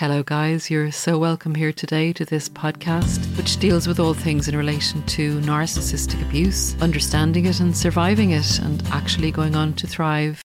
Hello, 0.00 0.22
guys. 0.22 0.70
You're 0.70 0.90
so 0.92 1.18
welcome 1.18 1.54
here 1.54 1.74
today 1.74 2.14
to 2.14 2.24
this 2.24 2.48
podcast, 2.48 3.18
which 3.36 3.58
deals 3.58 3.86
with 3.86 4.00
all 4.00 4.14
things 4.14 4.48
in 4.48 4.56
relation 4.56 5.02
to 5.08 5.38
narcissistic 5.40 6.22
abuse, 6.22 6.74
understanding 6.80 7.44
it 7.44 7.60
and 7.60 7.76
surviving 7.76 8.30
it, 8.30 8.60
and 8.60 8.82
actually 8.86 9.30
going 9.30 9.54
on 9.54 9.74
to 9.74 9.86
thrive. 9.86 10.42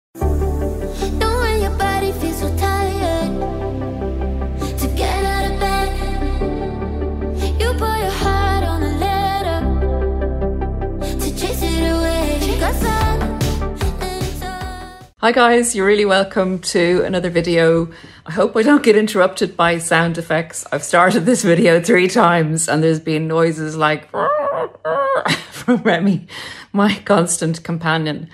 Hi, 15.25 15.33
guys. 15.33 15.75
You're 15.75 15.87
really 15.87 16.05
welcome 16.05 16.59
to 16.75 17.03
another 17.03 17.31
video. 17.31 17.91
I 18.27 18.33
hope 18.33 18.55
I 18.59 18.63
don't 18.63 18.83
get 18.83 18.95
interrupted 18.95 19.57
by 19.57 19.79
sound 19.79 20.19
effects. 20.19 20.67
I've 20.71 20.85
started 20.85 21.21
this 21.21 21.43
video 21.43 21.81
three 21.81 22.09
times 22.09 22.69
and 22.69 22.83
there's 22.83 23.01
been 23.01 23.27
noises 23.27 23.75
like 23.75 24.11
from 25.51 25.81
Remy, 25.81 26.27
my 26.75 26.97
constant 27.07 27.65
companion. 27.65 28.29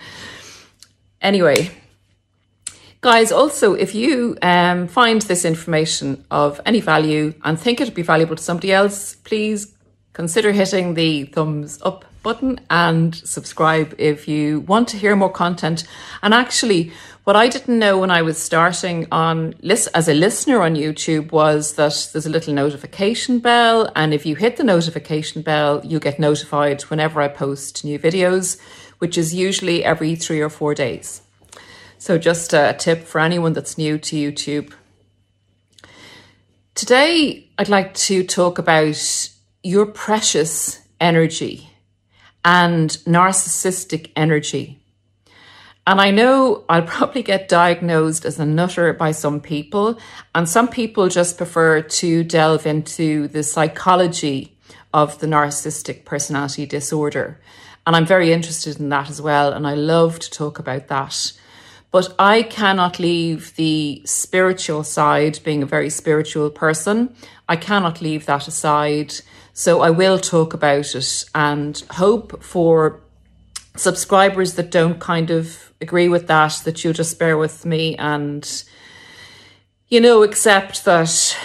Anyway, 1.20 1.70
guys, 3.02 3.30
also, 3.30 3.74
if 3.74 3.94
you 3.94 4.36
um, 4.42 4.88
find 4.88 5.22
this 5.22 5.44
information 5.44 6.24
of 6.28 6.60
any 6.66 6.80
value 6.80 7.34
and 7.44 7.56
think 7.56 7.80
it'd 7.80 7.94
be 7.94 8.02
valuable 8.02 8.34
to 8.34 8.42
somebody 8.42 8.72
else, 8.72 9.14
please 9.14 9.76
consider 10.12 10.50
hitting 10.50 10.94
the 10.94 11.26
thumbs 11.26 11.80
up 11.82 12.04
button 12.22 12.60
and 12.68 13.14
subscribe 13.14 13.94
if 13.98 14.28
you 14.28 14.60
want 14.60 14.88
to 14.88 14.96
hear 14.96 15.16
more 15.16 15.32
content. 15.32 15.84
And 16.22 16.34
actually, 16.34 16.92
what 17.24 17.36
I 17.36 17.48
didn't 17.48 17.78
know 17.78 17.98
when 17.98 18.10
I 18.10 18.22
was 18.22 18.38
starting 18.38 19.06
on 19.12 19.54
as 19.94 20.08
a 20.08 20.14
listener 20.14 20.62
on 20.62 20.74
YouTube 20.74 21.32
was 21.32 21.74
that 21.74 22.08
there's 22.12 22.26
a 22.26 22.30
little 22.30 22.54
notification 22.54 23.38
bell, 23.38 23.90
and 23.94 24.12
if 24.12 24.26
you 24.26 24.36
hit 24.36 24.56
the 24.56 24.64
notification 24.64 25.42
bell, 25.42 25.80
you 25.84 26.00
get 26.00 26.18
notified 26.18 26.82
whenever 26.82 27.20
I 27.20 27.28
post 27.28 27.84
new 27.84 27.98
videos, 27.98 28.58
which 28.98 29.16
is 29.16 29.34
usually 29.34 29.84
every 29.84 30.16
three 30.16 30.40
or 30.40 30.50
four 30.50 30.74
days. 30.74 31.22
So, 31.98 32.16
just 32.16 32.54
a 32.54 32.74
tip 32.78 33.04
for 33.04 33.20
anyone 33.20 33.52
that's 33.52 33.76
new 33.76 33.98
to 33.98 34.16
YouTube. 34.16 34.72
Today, 36.74 37.50
I'd 37.58 37.68
like 37.68 37.92
to 38.08 38.24
talk 38.24 38.58
about 38.58 39.30
your 39.62 39.84
precious 39.84 40.80
energy 40.98 41.69
and 42.44 42.90
narcissistic 43.06 44.10
energy. 44.16 44.78
And 45.86 46.00
I 46.00 46.10
know 46.10 46.64
I'll 46.68 46.82
probably 46.82 47.22
get 47.22 47.48
diagnosed 47.48 48.24
as 48.24 48.38
a 48.38 48.46
nutter 48.46 48.92
by 48.92 49.12
some 49.12 49.40
people, 49.40 49.98
and 50.34 50.48
some 50.48 50.68
people 50.68 51.08
just 51.08 51.36
prefer 51.36 51.80
to 51.80 52.22
delve 52.24 52.66
into 52.66 53.28
the 53.28 53.42
psychology 53.42 54.56
of 54.92 55.18
the 55.18 55.26
narcissistic 55.26 56.04
personality 56.04 56.66
disorder. 56.66 57.40
And 57.86 57.96
I'm 57.96 58.06
very 58.06 58.32
interested 58.32 58.78
in 58.78 58.88
that 58.90 59.08
as 59.08 59.20
well, 59.22 59.52
and 59.52 59.66
I 59.66 59.74
love 59.74 60.18
to 60.20 60.30
talk 60.30 60.58
about 60.58 60.88
that. 60.88 61.32
But 61.90 62.14
I 62.18 62.42
cannot 62.42 63.00
leave 63.00 63.56
the 63.56 64.02
spiritual 64.04 64.84
side, 64.84 65.40
being 65.42 65.62
a 65.62 65.66
very 65.66 65.90
spiritual 65.90 66.50
person, 66.50 67.14
I 67.50 67.56
cannot 67.56 68.00
leave 68.00 68.26
that 68.26 68.46
aside. 68.46 69.12
So 69.52 69.80
I 69.80 69.90
will 69.90 70.18
talk 70.18 70.54
about 70.54 70.94
it 70.94 71.24
and 71.34 71.82
hope 71.90 72.42
for 72.42 73.00
subscribers 73.76 74.54
that 74.54 74.70
don't 74.70 75.00
kind 75.00 75.30
of 75.30 75.72
agree 75.80 76.08
with 76.08 76.26
that, 76.26 76.60
that 76.64 76.84
you'll 76.84 76.92
just 76.92 77.18
bear 77.18 77.36
with 77.36 77.64
me 77.64 77.96
and, 77.96 78.64
you 79.88 80.00
know, 80.00 80.22
accept 80.22 80.84
that 80.84 81.36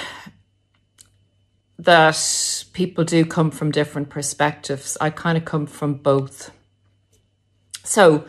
that 1.77 2.65
people 2.73 3.03
do 3.03 3.25
come 3.25 3.51
from 3.51 3.69
different 3.71 4.09
perspectives. 4.09 4.97
I 4.99 5.09
kind 5.09 5.37
of 5.37 5.45
come 5.45 5.67
from 5.67 5.95
both. 5.95 6.51
So, 7.83 8.25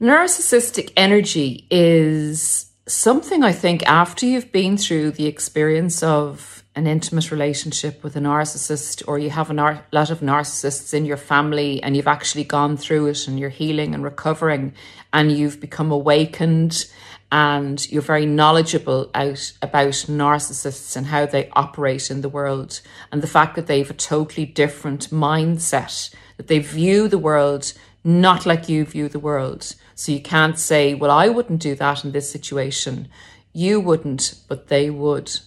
narcissistic 0.00 0.92
energy 0.96 1.66
is 1.70 2.70
something 2.86 3.42
I 3.42 3.52
think 3.52 3.82
after 3.86 4.26
you've 4.26 4.52
been 4.52 4.76
through 4.76 5.12
the 5.12 5.26
experience 5.26 6.02
of 6.02 6.59
an 6.76 6.86
intimate 6.86 7.30
relationship 7.30 8.02
with 8.04 8.14
a 8.16 8.20
narcissist, 8.20 9.02
or 9.08 9.18
you 9.18 9.30
have 9.30 9.50
a 9.50 9.54
nar- 9.54 9.84
lot 9.92 10.10
of 10.10 10.20
narcissists 10.20 10.94
in 10.94 11.04
your 11.04 11.16
family 11.16 11.82
and 11.82 11.96
you've 11.96 12.06
actually 12.06 12.44
gone 12.44 12.76
through 12.76 13.06
it 13.06 13.26
and 13.26 13.40
you're 13.40 13.48
healing 13.50 13.94
and 13.94 14.04
recovering 14.04 14.72
and 15.12 15.32
you've 15.32 15.60
become 15.60 15.90
awakened 15.90 16.86
and 17.32 17.90
you're 17.90 18.02
very 18.02 18.26
knowledgeable 18.26 19.10
out 19.14 19.52
about 19.62 19.92
narcissists 20.08 20.96
and 20.96 21.06
how 21.06 21.26
they 21.26 21.48
operate 21.52 22.10
in 22.10 22.22
the 22.22 22.28
world 22.28 22.80
and 23.12 23.22
the 23.22 23.26
fact 23.26 23.56
that 23.56 23.66
they 23.66 23.78
have 23.78 23.90
a 23.90 23.94
totally 23.94 24.46
different 24.46 25.10
mindset 25.10 26.12
that 26.36 26.48
they 26.48 26.58
view 26.58 27.06
the 27.08 27.18
world 27.18 27.72
not 28.02 28.46
like 28.46 28.68
you 28.68 28.84
view 28.84 29.08
the 29.08 29.18
world. 29.18 29.74
So 29.94 30.12
you 30.12 30.20
can't 30.20 30.58
say 30.58 30.94
well 30.94 31.10
i 31.10 31.28
wouldn't 31.28 31.60
do 31.60 31.74
that 31.74 32.04
in 32.04 32.12
this 32.12 32.30
situation. 32.30 33.08
You 33.52 33.80
wouldn't 33.80 34.34
but 34.48 34.68
they 34.68 34.88
would 34.90 35.38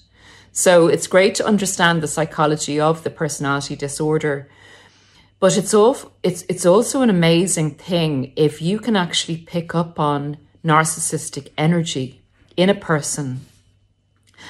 so 0.54 0.88
it's 0.88 1.08
great 1.08 1.36
to 1.36 1.46
understand 1.46 2.02
the 2.02 2.08
psychology 2.08 2.80
of 2.80 3.04
the 3.04 3.10
personality 3.10 3.76
disorder 3.76 4.48
but 5.44 5.58
it's 5.58 5.74
all, 5.74 5.98
it's 6.24 6.44
it's 6.48 6.66
also 6.66 7.02
an 7.02 7.10
amazing 7.10 7.72
thing 7.72 8.32
if 8.38 8.62
you 8.62 8.80
can 8.80 8.96
actually 8.96 9.36
pick 9.36 9.76
up 9.76 10.00
on 10.00 10.38
narcissistic 10.64 11.50
energy 11.58 12.22
in 12.56 12.70
a 12.70 12.74
person. 12.74 13.42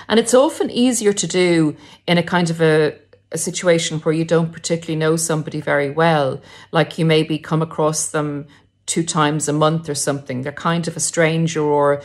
And 0.07 0.19
it's 0.19 0.35
often 0.35 0.69
easier 0.69 1.11
to 1.11 1.25
do 1.25 1.75
in 2.05 2.19
a 2.19 2.21
kind 2.21 2.51
of 2.51 2.61
a, 2.61 2.95
a 3.31 3.39
situation 3.39 4.01
where 4.01 4.13
you 4.13 4.23
don't 4.23 4.51
particularly 4.51 4.95
know 4.95 5.15
somebody 5.15 5.61
very 5.61 5.89
well, 5.89 6.39
like 6.71 6.99
you 6.99 7.05
maybe 7.05 7.39
come 7.39 7.63
across 7.63 8.11
them 8.11 8.45
two 8.85 9.01
times 9.01 9.49
a 9.49 9.53
month 9.53 9.89
or 9.89 9.95
something. 9.95 10.43
They're 10.43 10.51
kind 10.51 10.87
of 10.87 10.95
a 10.95 10.99
stranger, 10.99 11.61
or 11.63 12.03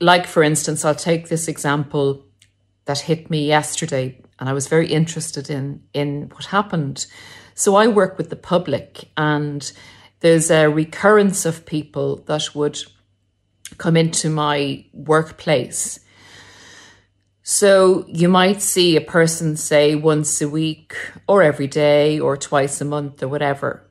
like 0.00 0.26
for 0.26 0.42
instance, 0.42 0.84
I'll 0.84 0.94
take 0.94 1.30
this 1.30 1.48
example 1.48 2.26
that 2.84 3.00
hit 3.00 3.30
me 3.30 3.46
yesterday, 3.46 4.20
and 4.38 4.48
I 4.48 4.52
was 4.52 4.68
very 4.68 4.88
interested 4.88 5.50
in 5.50 5.82
in 5.92 6.30
what 6.34 6.46
happened. 6.46 7.06
So 7.54 7.76
I 7.76 7.88
work 7.88 8.18
with 8.18 8.30
the 8.30 8.36
public, 8.36 9.10
and 9.16 9.70
there's 10.20 10.50
a 10.50 10.68
recurrence 10.68 11.44
of 11.44 11.66
people 11.66 12.16
that 12.26 12.54
would 12.54 12.78
come 13.78 13.96
into 13.96 14.30
my 14.30 14.84
workplace. 14.92 16.00
So 17.42 18.04
you 18.06 18.28
might 18.28 18.62
see 18.62 18.96
a 18.96 19.00
person 19.00 19.56
say 19.56 19.94
once 19.94 20.40
a 20.40 20.48
week 20.48 20.94
or 21.26 21.42
every 21.42 21.66
day 21.66 22.20
or 22.20 22.36
twice 22.36 22.80
a 22.80 22.84
month 22.84 23.22
or 23.22 23.28
whatever. 23.28 23.90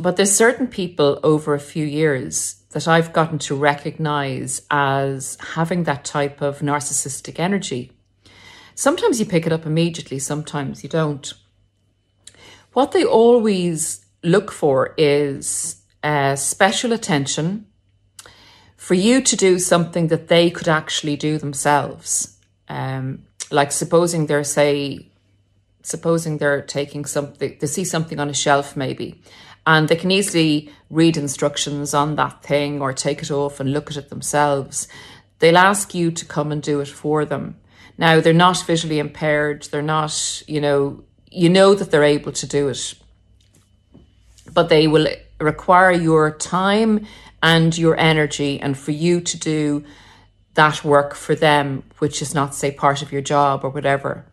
But 0.00 0.16
there's 0.16 0.36
certain 0.36 0.66
people 0.66 1.18
over 1.22 1.54
a 1.54 1.60
few 1.60 1.84
years 1.84 2.62
that 2.70 2.86
I've 2.86 3.12
gotten 3.12 3.38
to 3.40 3.56
recognize 3.56 4.62
as 4.70 5.38
having 5.40 5.84
that 5.84 6.04
type 6.04 6.42
of 6.42 6.58
narcissistic 6.58 7.38
energy. 7.38 7.92
Sometimes 8.78 9.18
you 9.18 9.26
pick 9.26 9.44
it 9.44 9.52
up 9.52 9.66
immediately, 9.66 10.20
sometimes 10.20 10.84
you 10.84 10.88
don't. 10.88 11.34
What 12.74 12.92
they 12.92 13.04
always 13.04 14.06
look 14.22 14.52
for 14.52 14.94
is 14.96 15.82
uh, 16.04 16.36
special 16.36 16.92
attention 16.92 17.66
for 18.76 18.94
you 18.94 19.20
to 19.20 19.36
do 19.36 19.58
something 19.58 20.06
that 20.06 20.28
they 20.28 20.48
could 20.48 20.68
actually 20.68 21.16
do 21.16 21.38
themselves. 21.38 22.38
Um, 22.68 23.24
like 23.50 23.72
supposing 23.72 24.26
they're 24.26 24.44
say, 24.44 25.08
supposing 25.82 26.38
they're 26.38 26.62
taking 26.62 27.04
something, 27.04 27.56
they 27.58 27.66
see 27.66 27.84
something 27.84 28.20
on 28.20 28.30
a 28.30 28.32
shelf 28.32 28.76
maybe, 28.76 29.20
and 29.66 29.88
they 29.88 29.96
can 29.96 30.12
easily 30.12 30.70
read 30.88 31.16
instructions 31.16 31.94
on 31.94 32.14
that 32.14 32.44
thing 32.44 32.80
or 32.80 32.92
take 32.92 33.22
it 33.22 33.32
off 33.32 33.58
and 33.58 33.72
look 33.72 33.90
at 33.90 33.96
it 33.96 34.08
themselves. 34.08 34.86
They'll 35.40 35.58
ask 35.58 35.96
you 35.96 36.12
to 36.12 36.24
come 36.24 36.52
and 36.52 36.62
do 36.62 36.78
it 36.78 36.86
for 36.86 37.24
them. 37.24 37.56
Now 37.98 38.20
they're 38.20 38.32
not 38.32 38.64
visually 38.64 39.00
impaired. 39.00 39.64
They're 39.64 39.82
not, 39.82 40.42
you 40.46 40.60
know, 40.60 41.04
you 41.30 41.50
know 41.50 41.74
that 41.74 41.90
they're 41.90 42.04
able 42.04 42.32
to 42.32 42.46
do 42.46 42.68
it, 42.68 42.94
but 44.54 44.68
they 44.68 44.86
will 44.86 45.08
require 45.40 45.90
your 45.90 46.30
time 46.30 47.06
and 47.42 47.76
your 47.76 47.98
energy 47.98 48.60
and 48.60 48.78
for 48.78 48.92
you 48.92 49.20
to 49.20 49.38
do 49.38 49.84
that 50.54 50.84
work 50.84 51.14
for 51.14 51.34
them, 51.34 51.82
which 51.98 52.22
is 52.22 52.34
not, 52.34 52.54
say, 52.54 52.70
part 52.70 53.02
of 53.02 53.12
your 53.12 53.20
job 53.20 53.64
or 53.64 53.70
whatever. 53.70 54.24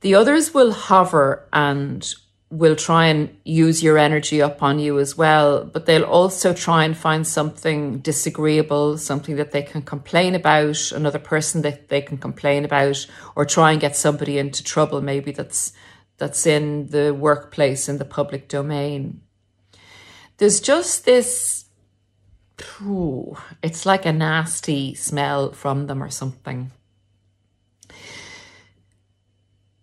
The 0.00 0.14
others 0.14 0.52
will 0.52 0.72
hover 0.72 1.48
and 1.52 2.12
will 2.52 2.76
try 2.76 3.06
and 3.06 3.34
use 3.44 3.82
your 3.82 3.96
energy 3.96 4.42
up 4.42 4.62
on 4.62 4.78
you 4.78 4.98
as 4.98 5.16
well, 5.16 5.64
but 5.64 5.86
they'll 5.86 6.04
also 6.04 6.52
try 6.52 6.84
and 6.84 6.94
find 6.94 7.26
something 7.26 7.98
disagreeable, 8.00 8.98
something 8.98 9.36
that 9.36 9.52
they 9.52 9.62
can 9.62 9.80
complain 9.80 10.34
about, 10.34 10.92
another 10.92 11.18
person 11.18 11.62
that 11.62 11.88
they 11.88 12.02
can 12.02 12.18
complain 12.18 12.66
about, 12.66 13.06
or 13.34 13.46
try 13.46 13.72
and 13.72 13.80
get 13.80 13.96
somebody 13.96 14.38
into 14.38 14.62
trouble, 14.62 15.00
maybe 15.00 15.32
that's 15.32 15.72
that's 16.18 16.46
in 16.46 16.88
the 16.88 17.14
workplace, 17.14 17.88
in 17.88 17.96
the 17.96 18.04
public 18.04 18.48
domain. 18.48 19.22
There's 20.36 20.60
just 20.60 21.06
this 21.06 21.64
Ooh, 22.82 23.36
it's 23.62 23.86
like 23.86 24.04
a 24.04 24.12
nasty 24.12 24.94
smell 24.94 25.52
from 25.52 25.86
them 25.86 26.02
or 26.02 26.10
something. 26.10 26.70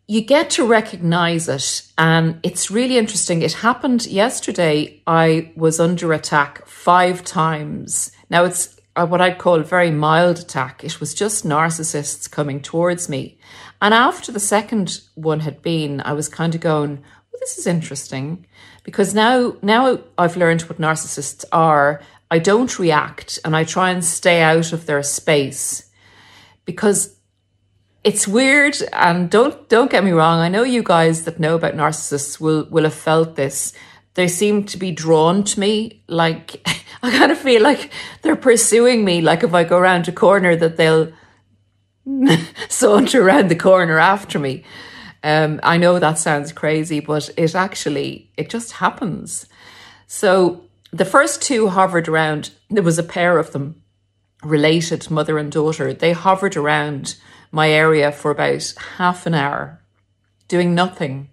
You 0.10 0.22
get 0.22 0.50
to 0.50 0.66
recognize 0.66 1.48
it 1.48 1.84
and 1.96 2.40
it's 2.42 2.72
really 2.72 2.98
interesting. 2.98 3.44
It 3.44 3.54
happened 3.54 4.08
yesterday. 4.08 5.04
I 5.06 5.52
was 5.56 5.80
under 5.80 6.12
attack 6.14 6.66
five 6.66 7.24
times. 7.24 8.12
Now 8.28 8.44
it's 8.44 8.76
uh, 8.96 9.06
what 9.06 9.22
i'd 9.22 9.38
call 9.38 9.60
a 9.60 9.64
very 9.64 9.92
mild 9.92 10.40
attack. 10.40 10.84
It 10.84 11.00
was 11.00 11.14
just 11.14 11.46
narcissists 11.46 12.30
coming 12.30 12.60
towards 12.60 13.08
me. 13.08 13.38
And 13.84 13.94
after 13.94 14.32
the 14.32 14.40
second 14.40 15.00
one 15.14 15.42
had 15.42 15.62
been 15.62 16.02
i 16.02 16.14
was 16.14 16.28
kind 16.28 16.56
of 16.56 16.62
going 16.62 16.96
well 16.96 17.40
this 17.40 17.60
is 17.60 17.68
interesting 17.68 18.48
because 18.84 19.14
now 19.14 19.58
now 19.62 20.00
i've 20.18 20.38
learned 20.38 20.64
what 20.64 20.82
narcissists 20.82 21.46
are. 21.52 22.02
I 22.32 22.40
don't 22.40 22.80
react 22.80 23.38
and 23.46 23.56
i 23.56 23.64
try 23.64 23.92
and 23.92 24.04
stay 24.04 24.42
out 24.42 24.74
of 24.74 24.88
their 24.88 25.04
space 25.04 25.88
because 26.66 27.19
it's 28.04 28.28
weird 28.28 28.78
and 28.94 29.30
don't 29.30 29.68
don't 29.70 29.92
get 29.92 30.04
me 30.04 30.12
wrong 30.12 30.40
i 30.40 30.48
know 30.48 30.64
you 30.64 30.82
guys 30.82 31.26
that 31.26 31.40
know 31.40 31.56
about 31.56 31.74
narcissists 31.74 32.40
will 32.40 32.66
will 32.70 32.84
have 32.84 32.94
felt 32.94 33.36
this. 33.36 33.74
They 34.16 34.28
seem 34.28 34.66
to 34.66 34.78
be 34.78 34.92
drawn 34.92 35.44
to 35.46 35.60
me 35.60 36.04
like 36.08 36.62
i 37.04 37.12
kind 37.12 37.32
of 37.32 37.38
feel 37.38 37.62
like 37.62 37.92
they're 38.22 38.36
pursuing 38.36 39.06
me 39.06 39.22
like 39.22 39.44
if 39.44 39.54
i 39.54 39.64
go 39.64 39.78
around 39.78 40.08
a 40.08 40.12
corner 40.12 40.56
that 40.56 40.78
they'll 40.78 41.12
saunter 42.70 43.22
around 43.22 43.50
the 43.50 43.56
corner 43.56 44.00
after 44.00 44.40
me. 44.40 44.64
Um, 45.22 45.60
i 45.64 45.78
know 45.78 46.00
that 46.00 46.18
sounds 46.18 46.54
crazy 46.54 47.02
but 47.02 47.30
it 47.38 47.54
actually 47.56 48.32
it 48.38 48.50
just 48.50 48.74
happens. 48.74 49.46
So 50.08 50.64
the 50.92 51.06
first 51.06 51.42
two 51.42 51.68
hovered 51.68 52.08
around 52.08 52.52
there 52.70 52.84
was 52.84 52.98
a 52.98 53.04
pair 53.04 53.38
of 53.38 53.52
them 53.52 53.84
related 54.44 55.10
mother 55.12 55.38
and 55.38 55.52
daughter 55.52 55.94
they 55.94 56.14
hovered 56.14 56.56
around 56.56 57.16
my 57.52 57.70
area 57.70 58.12
for 58.12 58.32
about 58.32 58.74
half 58.98 59.26
an 59.26 59.34
hour, 59.34 59.82
doing 60.48 60.76
nothing, 60.76 61.30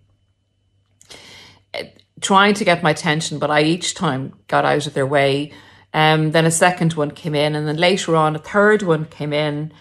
trying 2.20 2.54
to 2.54 2.64
get 2.64 2.82
my 2.82 2.90
attention, 2.90 3.38
but 3.38 3.50
I 3.50 3.62
each 3.62 3.94
time 3.94 4.32
got 4.48 4.64
out 4.64 4.86
of 4.86 4.94
their 4.94 5.06
way. 5.06 5.52
Um, 5.92 6.32
then 6.32 6.46
a 6.46 6.50
second 6.50 6.94
one 6.94 7.10
came 7.10 7.34
in, 7.34 7.54
and 7.54 7.66
then 7.66 7.76
later 7.76 8.16
on, 8.16 8.36
a 8.36 8.40
third 8.40 8.82
one 8.82 9.04
came 9.06 9.32
in. 9.32 9.72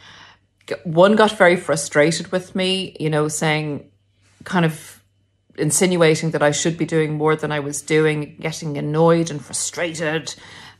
One 0.83 1.15
got 1.15 1.37
very 1.37 1.55
frustrated 1.55 2.31
with 2.31 2.55
me, 2.55 2.95
you 2.99 3.09
know, 3.09 3.27
saying, 3.27 3.89
kind 4.43 4.65
of 4.65 5.03
insinuating 5.57 6.31
that 6.31 6.43
I 6.43 6.51
should 6.51 6.77
be 6.77 6.85
doing 6.85 7.13
more 7.13 7.35
than 7.35 7.51
I 7.51 7.59
was 7.59 7.81
doing, 7.81 8.37
getting 8.39 8.77
annoyed 8.77 9.31
and 9.31 9.43
frustrated. 9.43 10.35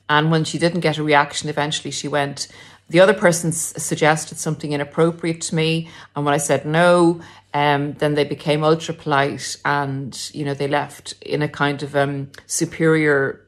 And 0.10 0.32
when 0.32 0.44
she 0.44 0.58
didn't 0.58 0.82
get 0.82 0.98
a 0.98 1.04
reaction, 1.04 1.50
eventually 1.50 1.92
she 1.92 2.08
went, 2.08 2.48
the 2.90 3.00
other 3.00 3.14
person 3.14 3.52
suggested 3.52 4.38
something 4.38 4.72
inappropriate 4.72 5.42
to 5.42 5.56
me, 5.56 5.90
and 6.16 6.24
when 6.24 6.36
I 6.36 6.38
said 6.38 6.66
no, 6.66 7.22
um, 7.54 7.94
then 7.94 8.14
they 8.14 8.26
became 8.26 8.64
ultra 8.64 8.94
polite, 8.94 9.58
and 9.66 10.30
you 10.34 10.46
know 10.46 10.54
they 10.54 10.68
left 10.68 11.14
in 11.22 11.42
a 11.42 11.48
kind 11.48 11.82
of 11.82 11.96
um, 11.96 12.32
superior 12.46 13.48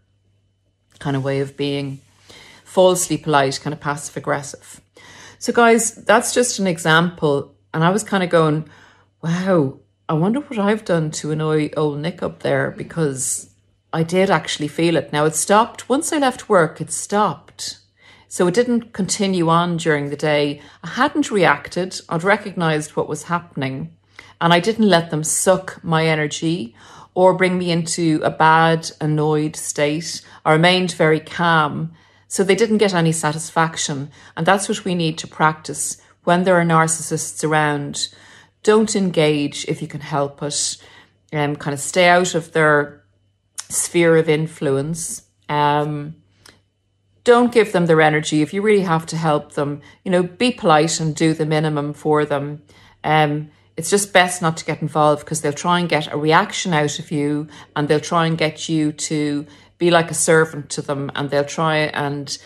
kind 0.98 1.15
of 1.15 1.24
way 1.24 1.39
of 1.39 1.56
being, 1.56 2.01
falsely 2.63 3.18
polite, 3.18 3.59
kind 3.62 3.75
of 3.75 3.80
passive 3.80 4.18
aggressive. 4.18 4.81
So, 5.38 5.54
guys, 5.54 5.94
that's 5.94 6.33
just 6.33 6.57
an 6.57 6.65
example, 6.65 7.54
and 7.75 7.83
I 7.83 7.92
was 7.92 8.04
kind 8.04 8.24
of 8.24 8.31
going, 8.31 8.68
"Wow, 9.21 9.77
I 10.09 10.13
wonder 10.13 10.39
what 10.39 10.57
I've 10.57 10.83
done 10.83 11.12
to 11.12 11.31
annoy 11.31 11.69
old 11.77 12.00
Nick 12.00 12.24
up 12.24 12.42
there," 12.42 12.71
because 12.71 13.51
I 13.98 14.04
did 14.04 14.30
actually 14.30 14.68
feel 14.68 14.96
it. 14.96 15.12
Now 15.12 15.26
it 15.26 15.36
stopped 15.36 15.90
once 15.90 16.14
I 16.14 16.20
left 16.20 16.50
work. 16.50 16.80
It 16.80 16.92
stopped 16.92 17.80
so 18.28 18.48
it 18.48 18.54
didn't 18.54 18.94
continue 18.94 19.50
on 19.50 19.78
during 19.78 20.10
the 20.10 20.16
day. 20.16 20.62
I 20.84 20.90
hadn't 20.90 21.32
reacted, 21.32 22.00
I'd 22.10 22.24
recognized 22.24 22.92
what 22.92 23.08
was 23.08 23.24
happening, 23.24 23.96
and 24.42 24.54
I 24.54 24.60
didn't 24.60 24.90
let 24.90 25.10
them 25.10 25.24
suck 25.24 25.84
my 25.84 26.06
energy 26.06 26.76
or 27.14 27.34
bring 27.34 27.58
me 27.58 27.72
into 27.72 28.22
a 28.24 28.30
bad, 28.30 28.92
annoyed 29.02 29.56
state. 29.56 30.22
I 30.46 30.52
remained 30.52 30.92
very 30.92 31.20
calm. 31.20 31.94
So 32.28 32.44
they 32.44 32.56
didn't 32.56 32.78
get 32.78 32.94
any 32.94 33.14
satisfaction. 33.14 34.12
And 34.36 34.46
that's 34.46 34.68
what 34.68 34.84
we 34.84 34.94
need 34.94 35.18
to 35.20 35.28
practice 35.28 35.98
when 36.26 36.44
there 36.44 36.60
are 36.60 36.66
narcissists 36.66 37.44
around. 37.48 38.10
Don't 38.62 38.96
engage 38.96 39.66
if 39.66 39.82
you 39.82 39.88
can 39.88 40.02
help 40.02 40.44
it. 40.44 40.78
Um, 41.34 41.56
kind 41.56 41.74
of 41.74 41.80
stay 41.80 42.08
out 42.08 42.36
of 42.36 42.52
their 42.52 42.97
sphere 43.69 44.18
of 44.18 44.30
influence. 44.30 45.24
Um, 45.50 46.16
don't 47.24 47.52
give 47.52 47.74
them 47.74 47.88
their 47.88 48.02
energy. 48.02 48.42
If 48.42 48.54
you 48.54 48.62
really 48.62 48.84
have 48.84 49.06
to 49.08 49.18
help 49.18 49.54
them, 49.54 49.81
you 50.06 50.12
know, 50.12 50.24
be 50.24 50.52
polite 50.52 51.00
and 51.00 51.16
do 51.16 51.34
the 51.34 51.46
minimum 51.46 51.94
for 51.94 52.24
them. 52.24 52.62
Um, 53.04 53.52
it's 53.75 53.90
just 53.90 54.14
best 54.14 54.42
not 54.42 54.58
to 54.58 54.66
get 54.66 54.81
involved 54.81 55.24
because 55.24 55.42
they'll 55.42 55.54
try 55.54 55.80
and 55.80 55.88
get 55.88 56.12
a 56.12 56.18
reaction 56.18 56.74
out 56.74 57.00
of 57.00 57.12
you 57.12 57.48
and 57.75 57.88
they'll 57.88 58.00
try 58.00 58.25
and 58.25 58.38
get 58.38 58.69
you 58.69 58.92
to 58.92 59.46
be 59.78 59.92
like 59.92 60.10
a 60.10 60.16
servant 60.16 60.69
to 60.72 60.81
them 60.81 61.12
and 61.16 61.30
they'll 61.30 61.46
try 61.46 61.78
and 61.78 62.38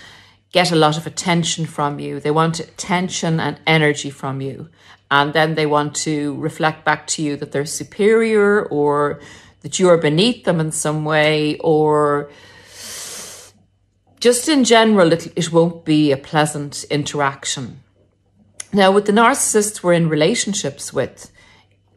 get 0.51 0.71
a 0.71 0.75
lot 0.75 0.97
of 0.97 1.07
attention 1.07 1.65
from 1.65 1.99
you. 1.99 2.19
They 2.19 2.31
want 2.31 2.59
attention 2.59 3.39
and 3.39 3.59
energy 3.65 4.09
from 4.09 4.41
you. 4.41 4.69
And 5.09 5.33
then 5.33 5.55
they 5.55 5.65
want 5.65 5.95
to 5.97 6.35
reflect 6.37 6.85
back 6.85 7.07
to 7.07 7.21
you 7.21 7.37
that 7.37 7.51
they're 7.51 7.65
superior 7.65 8.63
or 8.65 9.21
that 9.61 9.79
you 9.79 9.89
are 9.89 9.97
beneath 9.97 10.43
them 10.43 10.59
in 10.59 10.71
some 10.71 11.05
way 11.05 11.57
or 11.59 12.31
just 14.19 14.47
in 14.47 14.63
general, 14.63 15.13
it, 15.13 15.33
it 15.35 15.51
won't 15.51 15.83
be 15.83 16.11
a 16.11 16.17
pleasant 16.17 16.83
interaction. 16.85 17.81
Now, 18.71 18.91
with 18.91 19.05
the 19.05 19.11
narcissists 19.11 19.81
we're 19.83 19.93
in 19.93 20.09
relationships 20.09 20.93
with, 20.93 21.31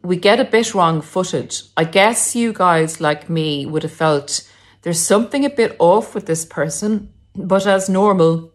we 0.01 0.17
get 0.17 0.39
a 0.39 0.45
bit 0.45 0.73
wrong 0.73 1.01
footed. 1.01 1.55
I 1.77 1.83
guess 1.83 2.35
you 2.35 2.51
guys, 2.51 2.99
like 2.99 3.29
me, 3.29 3.65
would 3.65 3.83
have 3.83 3.91
felt 3.91 4.47
there's 4.81 4.99
something 4.99 5.45
a 5.45 5.49
bit 5.49 5.75
off 5.79 6.13
with 6.13 6.25
this 6.25 6.45
person, 6.45 7.13
but 7.35 7.65
as 7.65 7.89
normal, 7.89 8.51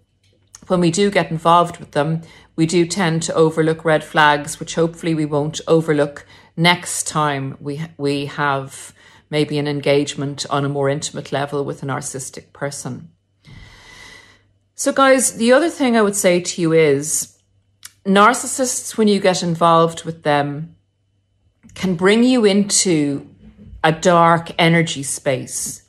when 0.67 0.81
we 0.81 0.91
do 0.91 1.11
get 1.11 1.31
involved 1.31 1.79
with 1.79 1.93
them, 1.93 2.23
we 2.57 2.67
do 2.67 2.87
tend 2.87 3.23
to 3.25 3.35
overlook 3.35 3.85
red 3.85 4.05
flags, 4.05 4.61
which 4.61 4.75
hopefully 4.75 5.15
we 5.15 5.25
won't 5.25 5.61
overlook 5.67 6.27
next 6.57 7.07
time 7.07 7.57
we 7.61 7.81
we 7.97 8.27
have 8.27 8.93
maybe 9.31 9.59
an 9.59 9.69
engagement 9.69 10.45
on 10.51 10.65
a 10.65 10.69
more 10.69 10.89
intimate 10.89 11.33
level 11.33 11.65
with 11.65 11.83
a 11.83 11.87
narcissistic 11.87 12.53
person. 12.53 13.11
So, 14.75 14.93
guys, 14.93 15.35
the 15.37 15.53
other 15.53 15.71
thing 15.71 15.97
I 15.97 16.03
would 16.03 16.17
say 16.17 16.41
to 16.41 16.61
you 16.61 16.73
is 16.73 17.39
narcissists, 18.05 18.97
when 18.97 19.09
you 19.09 19.21
get 19.21 19.43
involved 19.43 20.05
with 20.05 20.23
them, 20.23 20.75
can 21.75 21.95
bring 21.95 22.25
you 22.25 22.45
into 22.45 23.29
a 23.85 23.93
dark 23.93 24.51
energy 24.59 25.03
space. 25.03 25.83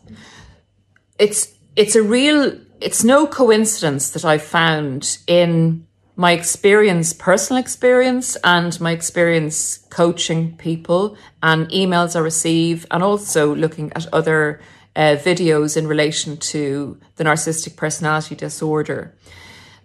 It's 1.17 1.53
it's 1.75 1.95
a 1.95 2.03
real 2.03 2.59
it's 2.79 3.03
no 3.03 3.27
coincidence 3.27 4.09
that 4.11 4.25
I 4.25 4.37
found 4.37 5.19
in 5.27 5.87
my 6.21 6.33
experience, 6.33 7.13
personal 7.13 7.59
experience, 7.59 8.37
and 8.43 8.79
my 8.79 8.91
experience 8.91 9.79
coaching 9.89 10.55
people 10.57 11.17
and 11.41 11.67
emails 11.69 12.15
I 12.15 12.19
receive, 12.19 12.85
and 12.91 13.01
also 13.01 13.55
looking 13.55 13.91
at 13.93 14.05
other 14.13 14.61
uh, 14.95 15.15
videos 15.17 15.75
in 15.75 15.87
relation 15.87 16.37
to 16.37 16.99
the 17.15 17.23
narcissistic 17.23 17.75
personality 17.75 18.35
disorder 18.35 19.15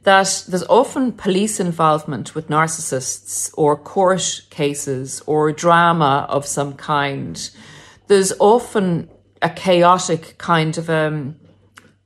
that 0.03 0.45
there's 0.47 0.63
often 0.65 1.11
police 1.11 1.59
involvement 1.59 2.35
with 2.35 2.49
narcissists 2.49 3.51
or 3.57 3.75
court 3.75 4.43
cases 4.51 5.23
or 5.27 5.51
drama 5.53 6.27
of 6.29 6.45
some 6.45 6.75
kind. 6.75 7.51
There's 8.09 8.35
often 8.39 9.09
a 9.41 9.49
chaotic 9.49 10.37
kind 10.37 10.77
of 10.77 10.91
um, 10.91 11.37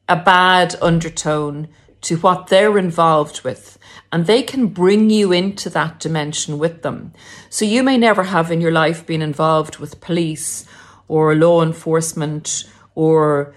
a 0.09 0.17
bad 0.17 0.77
undertone 0.81 1.69
to 2.03 2.17
what 2.19 2.47
they're 2.47 2.79
involved 2.79 3.43
with. 3.43 3.77
And 4.13 4.27
they 4.27 4.43
can 4.43 4.67
bring 4.67 5.11
you 5.11 5.33
into 5.33 5.71
that 5.71 6.01
dimension 6.01 6.59
with 6.59 6.83
them. 6.83 7.13
So 7.49 7.65
you 7.65 7.83
may 7.83 7.97
never 7.97 8.25
have 8.25 8.51
in 8.51 8.61
your 8.61 8.73
life 8.73 9.07
been 9.07 9.23
involved 9.23 9.79
with 9.79 10.01
police 10.01 10.67
or 11.07 11.35
law 11.35 11.63
enforcement 11.63 12.65
or 12.95 13.55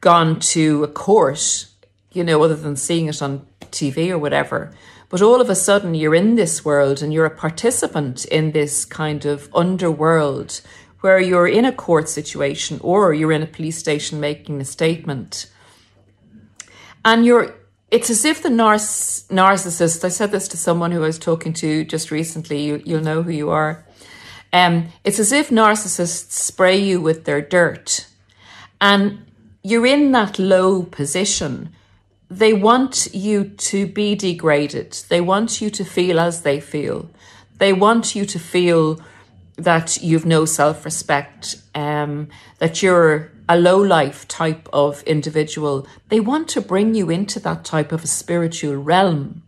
gone 0.00 0.38
to 0.40 0.84
a 0.84 0.88
court, 0.88 1.66
you 2.12 2.22
know, 2.22 2.42
other 2.42 2.54
than 2.54 2.76
seeing 2.76 3.06
it 3.06 3.20
on 3.20 3.46
TV 3.70 4.10
or 4.10 4.18
whatever. 4.18 4.72
But 5.08 5.22
all 5.22 5.40
of 5.40 5.48
a 5.48 5.54
sudden, 5.54 5.94
you're 5.94 6.14
in 6.14 6.34
this 6.34 6.64
world 6.64 7.02
and 7.02 7.12
you're 7.12 7.24
a 7.24 7.30
participant 7.30 8.24
in 8.26 8.52
this 8.52 8.84
kind 8.84 9.24
of 9.24 9.48
underworld 9.54 10.60
where 11.00 11.20
you're 11.20 11.48
in 11.48 11.64
a 11.64 11.72
court 11.72 12.08
situation 12.08 12.78
or 12.82 13.14
you're 13.14 13.32
in 13.32 13.42
a 13.42 13.46
police 13.46 13.78
station 13.78 14.20
making 14.20 14.60
a 14.60 14.64
statement. 14.64 15.50
And 17.04 17.24
you're, 17.24 17.54
it's 17.90 18.10
as 18.10 18.24
if 18.24 18.42
the 18.42 18.48
narciss- 18.48 19.26
narcissist, 19.28 20.04
I 20.04 20.08
said 20.08 20.30
this 20.30 20.48
to 20.48 20.56
someone 20.56 20.92
who 20.92 21.02
I 21.02 21.06
was 21.06 21.18
talking 21.18 21.52
to 21.54 21.84
just 21.84 22.10
recently, 22.10 22.64
you, 22.64 22.82
you'll 22.84 23.02
know 23.02 23.22
who 23.22 23.30
you 23.30 23.50
are. 23.50 23.84
Um, 24.52 24.88
it's 25.04 25.18
as 25.18 25.32
if 25.32 25.50
narcissists 25.50 26.32
spray 26.32 26.78
you 26.78 27.00
with 27.00 27.24
their 27.24 27.40
dirt 27.40 28.06
and 28.80 29.26
you're 29.62 29.86
in 29.86 30.12
that 30.12 30.38
low 30.38 30.82
position. 30.82 31.70
They 32.30 32.52
want 32.52 33.08
you 33.12 33.44
to 33.44 33.86
be 33.86 34.14
degraded. 34.14 34.92
They 35.08 35.20
want 35.20 35.60
you 35.60 35.70
to 35.70 35.84
feel 35.84 36.20
as 36.20 36.42
they 36.42 36.60
feel. 36.60 37.10
They 37.58 37.72
want 37.72 38.14
you 38.14 38.24
to 38.26 38.38
feel 38.38 39.00
that 39.56 40.00
you've 40.02 40.26
no 40.26 40.44
self 40.44 40.84
respect, 40.84 41.56
um, 41.74 42.28
that 42.58 42.82
you're 42.82 43.32
a 43.48 43.58
low 43.58 43.80
life 43.80 44.28
type 44.28 44.68
of 44.72 45.02
individual. 45.04 45.86
They 46.08 46.20
want 46.20 46.48
to 46.48 46.60
bring 46.60 46.94
you 46.94 47.10
into 47.10 47.40
that 47.40 47.64
type 47.64 47.92
of 47.92 48.04
a 48.04 48.08
spiritual 48.08 48.76
realm. 48.76 49.42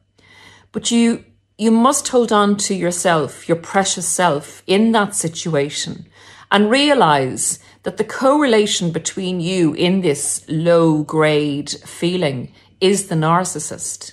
But 0.72 0.90
you 0.90 1.24
you 1.58 1.70
must 1.70 2.08
hold 2.08 2.32
on 2.32 2.56
to 2.56 2.74
yourself, 2.74 3.46
your 3.46 3.58
precious 3.58 4.08
self, 4.08 4.62
in 4.66 4.92
that 4.92 5.14
situation 5.14 6.06
and 6.50 6.70
realize 6.70 7.58
that 7.84 7.96
the 7.96 8.04
correlation 8.04 8.90
between 8.90 9.40
you 9.40 9.72
in 9.74 10.00
this 10.00 10.44
low 10.48 11.02
grade 11.02 11.70
feeling 11.70 12.52
is 12.80 13.08
the 13.08 13.14
narcissist. 13.14 14.12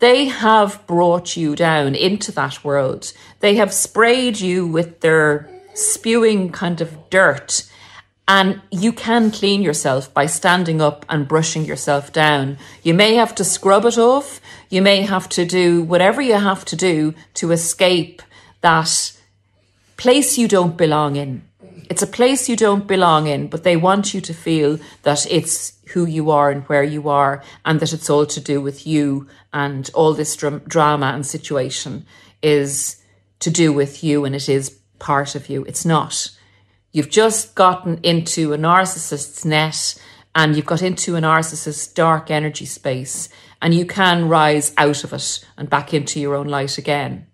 They 0.00 0.26
have 0.26 0.84
brought 0.86 1.36
you 1.36 1.54
down 1.54 1.94
into 1.94 2.32
that 2.32 2.64
world. 2.64 3.12
They 3.40 3.54
have 3.56 3.72
sprayed 3.72 4.40
you 4.40 4.66
with 4.66 5.00
their 5.00 5.48
spewing 5.74 6.50
kind 6.50 6.80
of 6.80 7.08
dirt. 7.08 7.70
And 8.28 8.62
you 8.70 8.92
can 8.92 9.30
clean 9.30 9.62
yourself 9.62 10.12
by 10.14 10.26
standing 10.26 10.80
up 10.80 11.04
and 11.08 11.26
brushing 11.26 11.64
yourself 11.64 12.12
down. 12.12 12.56
You 12.82 12.94
may 12.94 13.16
have 13.16 13.34
to 13.34 13.44
scrub 13.44 13.84
it 13.84 13.98
off. 13.98 14.40
You 14.70 14.80
may 14.80 15.02
have 15.02 15.28
to 15.30 15.44
do 15.44 15.82
whatever 15.82 16.22
you 16.22 16.34
have 16.34 16.64
to 16.66 16.76
do 16.76 17.14
to 17.34 17.50
escape 17.50 18.22
that 18.60 19.12
place 19.96 20.38
you 20.38 20.48
don't 20.48 20.76
belong 20.76 21.16
in. 21.16 21.42
It's 21.90 22.02
a 22.02 22.06
place 22.06 22.48
you 22.48 22.56
don't 22.56 22.86
belong 22.86 23.26
in, 23.26 23.48
but 23.48 23.64
they 23.64 23.76
want 23.76 24.14
you 24.14 24.20
to 24.22 24.32
feel 24.32 24.78
that 25.02 25.30
it's 25.30 25.74
who 25.88 26.06
you 26.06 26.30
are 26.30 26.50
and 26.50 26.62
where 26.64 26.82
you 26.82 27.08
are, 27.08 27.42
and 27.66 27.80
that 27.80 27.92
it's 27.92 28.08
all 28.08 28.24
to 28.24 28.40
do 28.40 28.60
with 28.60 28.86
you, 28.86 29.28
and 29.52 29.90
all 29.92 30.14
this 30.14 30.34
dr- 30.36 30.66
drama 30.66 31.06
and 31.06 31.26
situation 31.26 32.06
is 32.40 32.96
to 33.40 33.50
do 33.50 33.72
with 33.72 34.02
you, 34.02 34.24
and 34.24 34.34
it 34.34 34.48
is 34.48 34.78
part 34.98 35.34
of 35.34 35.50
you. 35.50 35.64
It's 35.64 35.84
not. 35.84 36.30
You've 36.92 37.10
just 37.10 37.54
gotten 37.54 37.98
into 38.02 38.52
a 38.52 38.58
narcissist's 38.58 39.44
net 39.44 39.94
and 40.34 40.54
you've 40.54 40.66
got 40.66 40.82
into 40.82 41.16
a 41.16 41.20
narcissist's 41.20 41.86
dark 41.88 42.30
energy 42.30 42.66
space 42.66 43.28
and 43.60 43.74
you 43.74 43.86
can 43.86 44.28
rise 44.28 44.72
out 44.76 45.02
of 45.04 45.12
it 45.12 45.44
and 45.56 45.70
back 45.70 45.94
into 45.94 46.20
your 46.20 46.34
own 46.34 46.48
light 46.48 46.78
again. 46.78 47.26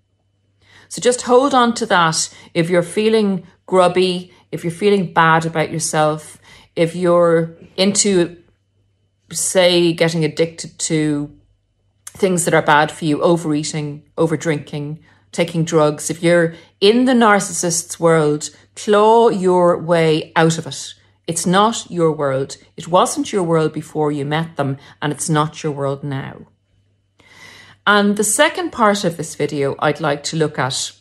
So 0.89 1.03
just 1.03 1.23
hold 1.23 1.55
on 1.55 1.75
to 1.75 1.87
that. 1.87 2.33
If 2.55 2.71
you're 2.71 2.83
feeling 2.83 3.47
grubby, 3.67 4.33
if 4.53 4.65
you're 4.65 4.71
feeling 4.71 5.13
bad 5.13 5.45
about 5.45 5.71
yourself, 5.71 6.39
if 6.77 6.95
you're 6.95 7.57
into, 7.77 8.37
say, 9.33 9.93
getting 9.93 10.25
addicted 10.25 10.79
to 10.79 11.37
things 12.07 12.45
that 12.45 12.55
are 12.55 12.63
bad 12.63 12.91
for 12.91 13.05
you, 13.05 13.21
overeating, 13.21 14.05
over 14.17 14.37
drinking, 14.37 15.01
taking 15.33 15.65
drugs, 15.65 16.11
if 16.11 16.23
you're 16.23 16.55
in 16.81 17.05
the 17.05 17.13
narcissist's 17.13 17.99
world, 18.01 18.51
claw 18.75 19.29
your 19.29 19.79
way 19.79 20.33
out 20.37 20.59
of 20.59 20.67
it. 20.67 20.95
It's 21.27 21.47
not 21.47 21.91
your 21.91 22.13
world. 22.13 22.57
It 22.77 22.89
wasn't 22.89 23.33
your 23.33 23.43
world 23.43 23.73
before 23.73 24.11
you 24.11 24.25
met 24.25 24.57
them, 24.57 24.79
and 25.03 25.13
it's 25.13 25.29
not 25.29 25.63
your 25.63 25.73
world 25.73 26.03
now. 26.03 26.47
And 27.87 28.17
the 28.17 28.25
second 28.25 28.71
part 28.71 29.05
of 29.05 29.17
this 29.17 29.35
video 29.35 29.75
I'd 29.79 30.01
like 30.01 30.23
to 30.25 30.37
look 30.37 30.59
at 30.59 30.93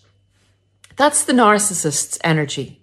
that's 0.98 1.26
the 1.26 1.34
narcissist's 1.34 2.18
energy. 2.24 2.82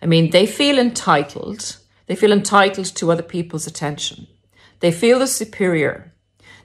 I 0.00 0.06
mean, 0.06 0.30
they 0.30 0.46
feel 0.46 0.78
entitled. 0.78 1.76
They 2.06 2.14
feel 2.14 2.30
entitled 2.30 2.86
to 2.94 3.10
other 3.10 3.22
people's 3.22 3.66
attention. 3.66 4.28
They 4.78 4.92
feel 4.92 5.18
the 5.18 5.26
superior. 5.26 6.14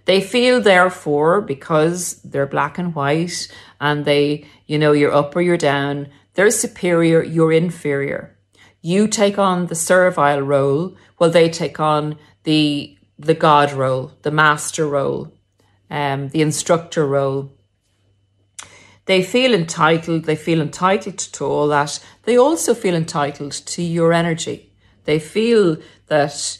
They 0.05 0.21
feel, 0.21 0.59
therefore, 0.61 1.41
because 1.41 2.15
they're 2.23 2.45
black 2.45 2.77
and 2.77 2.93
white 2.93 3.47
and 3.79 4.03
they, 4.03 4.45
you 4.67 4.77
know, 4.77 4.91
you're 4.91 5.13
up 5.13 5.35
or 5.35 5.41
you're 5.41 5.57
down, 5.57 6.09
they're 6.33 6.51
superior, 6.51 7.23
you're 7.23 7.53
inferior. 7.53 8.35
You 8.81 9.07
take 9.07 9.37
on 9.37 9.67
the 9.67 9.75
servile 9.75 10.41
role 10.41 10.97
while 11.17 11.29
they 11.29 11.49
take 11.49 11.79
on 11.79 12.17
the 12.43 12.97
the 13.17 13.33
God 13.33 13.71
role, 13.71 14.11
the 14.23 14.31
master 14.31 14.87
role, 14.87 15.31
um, 15.89 16.29
the 16.29 16.41
instructor 16.41 17.05
role. 17.05 17.51
They 19.05 19.21
feel 19.21 19.53
entitled, 19.53 20.25
they 20.25 20.35
feel 20.35 20.61
entitled 20.61 21.19
to 21.19 21.45
all 21.45 21.67
that. 21.67 22.03
They 22.23 22.37
also 22.37 22.73
feel 22.73 22.95
entitled 22.95 23.51
to 23.51 23.81
your 23.81 24.13
energy. 24.13 24.71
They 25.05 25.19
feel 25.19 25.77
that 26.07 26.57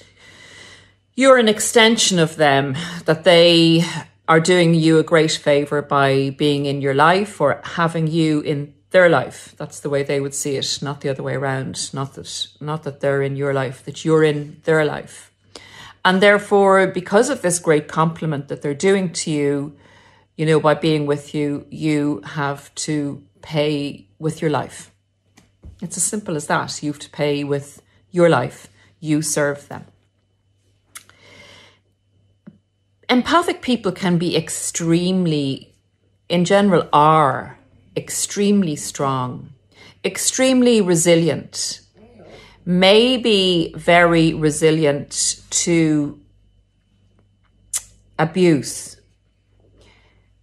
you're 1.16 1.38
an 1.38 1.48
extension 1.48 2.20
of 2.20 2.36
them, 2.36 2.76
that 3.06 3.24
they 3.24 3.84
are 4.28 4.40
doing 4.40 4.74
you 4.74 5.00
a 5.00 5.04
great 5.04 5.32
favor 5.32 5.82
by 5.82 6.32
being 6.32 6.66
in 6.66 6.82
your 6.82 6.94
life 6.94 7.40
or 7.42 7.62
having 7.64 8.08
you 8.08 8.42
in 8.42 8.74
their 8.92 9.10
life. 9.10 9.54
That's 9.58 9.80
the 9.80 9.90
way 9.90 10.04
they 10.04 10.20
would 10.20 10.34
see 10.34 10.56
it, 10.56 10.80
not 10.82 11.02
the 11.02 11.10
other 11.10 11.24
way 11.24 11.34
around. 11.34 11.94
Not 11.94 12.14
that 12.14 12.48
not 12.62 12.84
that 12.84 13.00
they're 13.00 13.22
in 13.22 13.36
your 13.36 13.54
life, 13.54 13.84
that 13.86 14.06
you're 14.06 14.24
in 14.24 14.62
their 14.64 14.86
life. 14.86 15.32
And 16.06 16.22
therefore, 16.22 16.88
because 16.88 17.30
of 17.30 17.42
this 17.42 17.60
great 17.60 17.88
compliment 17.88 18.48
that 18.48 18.62
they're 18.62 18.74
doing 18.74 19.12
to 19.14 19.32
you, 19.32 19.76
you 20.36 20.46
know, 20.46 20.60
by 20.60 20.74
being 20.74 21.06
with 21.06 21.34
you, 21.34 21.66
you 21.70 22.22
have 22.26 22.74
to 22.76 23.24
pay 23.42 24.08
with 24.20 24.42
your 24.42 24.52
life. 24.52 24.92
It's 25.82 25.98
as 25.98 26.04
simple 26.04 26.36
as 26.36 26.48
that. 26.48 26.82
You 26.82 26.92
have 26.92 27.00
to 27.00 27.10
pay 27.10 27.44
with 27.44 27.82
your 28.12 28.30
life. 28.30 28.68
You 29.00 29.22
serve 29.22 29.68
them. 29.68 29.86
Empathic 33.10 33.62
people 33.62 33.92
can 33.92 34.18
be 34.18 34.36
extremely, 34.36 35.74
in 36.30 36.46
general, 36.46 36.88
are 36.94 37.60
extremely 37.98 38.76
strong, 38.76 39.50
extremely 40.06 40.82
resilient, 40.82 41.82
maybe 42.66 43.74
very 43.76 44.34
resilient 44.34 45.42
to 45.50 46.20
abuse, 48.18 48.98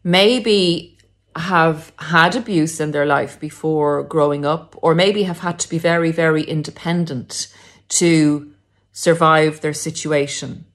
maybe 0.05 0.99
have 1.37 1.93
had 1.99 2.37
abuse 2.37 2.81
in 2.81 2.90
their 2.90 3.07
life 3.07 3.40
before 3.40 4.02
growing 4.02 4.45
up, 4.45 4.76
or 4.83 4.95
maybe 4.95 5.23
have 5.23 5.40
had 5.40 5.59
to 5.59 5.69
be 5.69 5.79
very, 5.79 6.12
very 6.12 6.43
independent 6.43 7.52
to 7.88 8.52
survive 8.93 9.61
their 9.61 9.73
situation. 9.73 10.67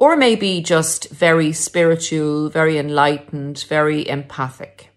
Or 0.00 0.16
maybe 0.16 0.60
just 0.60 1.10
very 1.10 1.52
spiritual, 1.52 2.48
very 2.48 2.76
enlightened, 2.76 3.64
very 3.68 4.08
empathic 4.08 4.90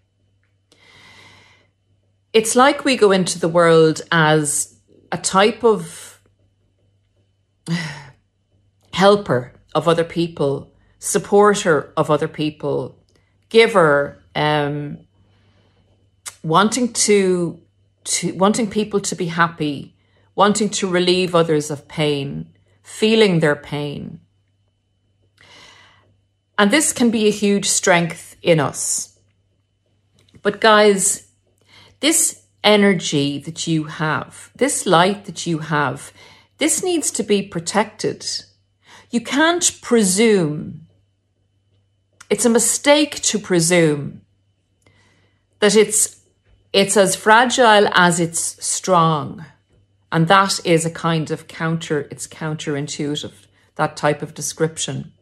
it's 2.34 2.56
like 2.56 2.84
we 2.84 2.96
go 2.96 3.12
into 3.12 3.38
the 3.38 3.48
world 3.48 4.02
as 4.10 4.76
a 5.12 5.16
type 5.16 5.62
of 5.64 6.20
helper 8.92 9.52
of 9.74 9.86
other 9.86 10.04
people, 10.04 10.74
supporter 10.98 11.92
of 11.96 12.10
other 12.10 12.26
people, 12.26 12.98
giver, 13.48 14.20
um, 14.34 14.98
wanting 16.42 16.92
to, 16.92 17.60
to 18.02 18.34
wanting 18.34 18.68
people 18.68 18.98
to 18.98 19.14
be 19.14 19.26
happy, 19.26 19.96
wanting 20.34 20.68
to 20.68 20.88
relieve 20.88 21.36
others 21.36 21.70
of 21.70 21.86
pain, 21.86 22.48
feeling 22.82 23.38
their 23.38 23.56
pain. 23.56 24.18
And 26.58 26.70
this 26.70 26.92
can 26.92 27.10
be 27.10 27.26
a 27.26 27.32
huge 27.32 27.66
strength 27.68 28.36
in 28.42 28.60
us. 28.60 29.18
But 30.42 30.60
guys, 30.60 31.28
this 32.00 32.42
energy 32.62 33.38
that 33.38 33.66
you 33.66 33.84
have, 33.84 34.50
this 34.54 34.86
light 34.86 35.24
that 35.24 35.46
you 35.46 35.58
have, 35.58 36.12
this 36.58 36.82
needs 36.82 37.10
to 37.12 37.22
be 37.22 37.42
protected. 37.42 38.26
You 39.10 39.20
can't 39.20 39.78
presume. 39.82 40.86
It's 42.30 42.44
a 42.44 42.50
mistake 42.50 43.20
to 43.22 43.38
presume 43.38 44.22
that 45.60 45.74
it's 45.74 46.20
it's 46.74 46.96
as 46.96 47.14
fragile 47.14 47.88
as 47.94 48.18
it's 48.18 48.64
strong. 48.64 49.44
And 50.10 50.26
that 50.26 50.58
is 50.66 50.84
a 50.84 50.90
kind 50.90 51.30
of 51.30 51.46
counter, 51.46 52.08
it's 52.10 52.26
counterintuitive, 52.26 53.46
that 53.76 53.96
type 53.96 54.22
of 54.22 54.34
description. 54.34 55.12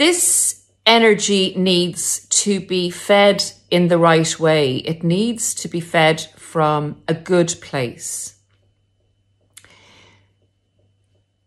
This 0.00 0.64
energy 0.86 1.52
needs 1.58 2.26
to 2.30 2.58
be 2.58 2.88
fed 2.88 3.44
in 3.70 3.88
the 3.88 3.98
right 3.98 4.40
way. 4.40 4.76
It 4.76 5.04
needs 5.04 5.54
to 5.56 5.68
be 5.68 5.80
fed 5.80 6.22
from 6.38 7.02
a 7.06 7.12
good 7.12 7.54
place. 7.60 8.38